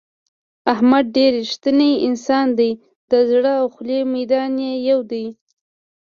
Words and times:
احمد 0.73 1.05
ډېر 1.15 1.31
رښتینی 1.41 1.91
انسان 2.07 2.47
دی 2.59 2.71
د 3.11 3.13
زړه 3.29 3.51
او 3.61 3.65
خولې 3.73 3.99
میدان 4.15 4.51
یې 4.65 4.73
یو 4.89 4.99
دی. 5.11 5.25